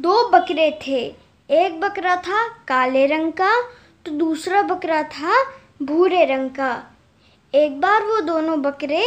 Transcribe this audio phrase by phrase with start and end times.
[0.00, 1.00] दो बकरे थे।
[1.50, 3.50] एक बकरा था काले रंग का
[4.06, 5.42] तो दूसरा बकरा था
[5.82, 6.70] भूरे रंग का।
[7.54, 9.02] एक बार वो दोनों बकरे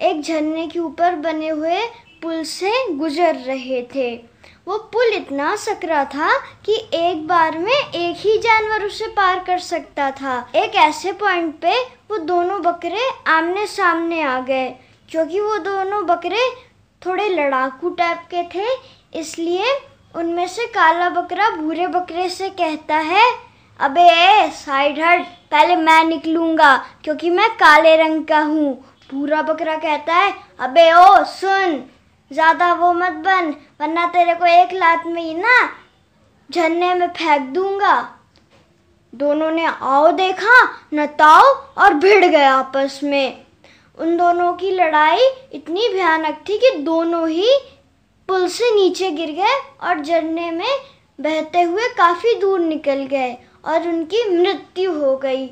[0.00, 1.80] एक झरने के ऊपर बने हुए
[2.22, 4.14] पुल से गुजर रहे थे।
[4.66, 6.30] वो पुल इतना सकरा था
[6.66, 11.54] कि एक बार में एक ही जानवर उसे पार कर सकता था। एक ऐसे पॉइंट
[11.60, 11.80] पे
[12.10, 14.68] वो दोनों बकरे आमने सामने आ गए,
[15.08, 16.50] क्योंकि वो दोनों बकरे
[17.02, 18.68] थोड़े लड़ाकू टाइप के थे,
[19.20, 19.74] इसलिए
[20.14, 23.24] उनमें से काला बकरा भूरे बकरे से कहता है,
[23.80, 28.74] अबे साइड हट पहले मैं निकलूँगा, क्योंकि मैं काले रंग का हूँ।
[29.12, 31.82] भूरा बकरा कहता है, अबे, ओ, सुन,
[32.30, 35.58] ज़्यादा वो मत बन, वरना तेरे को एक लात में ही ना
[36.50, 37.96] झरने में फेंक दूँगा।
[39.12, 40.62] दोनों ने, आओ देखा
[40.94, 41.42] न ताओ
[41.78, 43.44] और भिड़ गए आपस में।
[43.98, 47.48] उन दोनों की लड़ाई इतनी भयानक थी कि दोनों ही
[48.28, 50.76] पुल से नीचे गिर गए और झरने में
[51.18, 53.32] बहते हुए काफ़ी दूर निकल गए
[53.64, 55.46] और उनकी मृत्यु हो गई।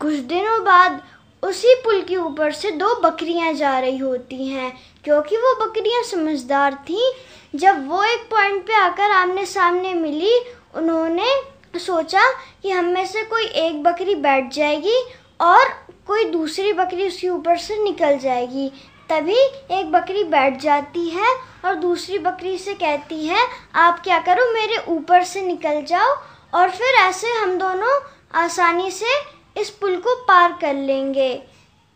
[0.00, 1.00] कुछ दिनों बाद
[1.42, 4.72] उसी पुल के ऊपर से दो बकरियाँ जा रही होती हैं,
[5.04, 7.12] क्योंकि वो बकरियाँ समझदार थीं।
[7.54, 10.32] जब वो एक पॉइंट पे आकर आमने सामने मिली,
[10.74, 12.30] उन्होंने सोचा
[12.62, 14.98] कि हम में से कोई एक बकरी बैठ जाएगी
[15.40, 15.68] और
[16.06, 18.70] कोई दूसरी बकरी उसके ऊपर से निकल जाएगी।
[19.10, 19.38] तभी
[19.74, 24.76] एक बकरी बैठ जाती है और दूसरी बकरी से कहती है, आप क्या करो, मेरे
[24.88, 26.14] ऊपर से निकल जाओ
[26.52, 28.00] और फिर ऐसे हम दोनों
[28.34, 29.14] आसानी से
[29.56, 31.42] इस पुल को पार कर लेंगे।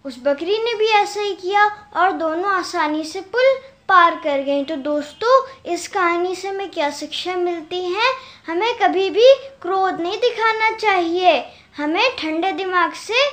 [0.05, 3.55] उस बकरी ने भी ऐसा ही किया और दोनों आसानी से पुल
[3.89, 8.13] पार कर गई तो दोस्तों, इस कहानी से हमें क्या शिक्षा मिलती है?
[8.47, 9.33] हमें कभी भी
[9.63, 11.45] क्रोध नहीं दिखाना चाहिए।
[11.77, 13.27] हमें ठंडे दिमाग से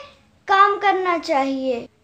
[0.48, 1.90] काम करना चाहिए।